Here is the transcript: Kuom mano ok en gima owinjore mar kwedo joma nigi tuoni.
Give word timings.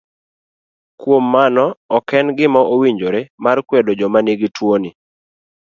Kuom 0.99 1.23
mano 1.33 1.65
ok 1.97 2.07
en 2.19 2.27
gima 2.37 2.61
owinjore 2.73 3.21
mar 3.43 3.57
kwedo 3.67 3.91
joma 3.99 4.19
nigi 4.23 4.47
tuoni. 4.55 4.89